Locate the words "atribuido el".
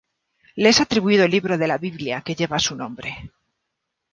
0.81-1.29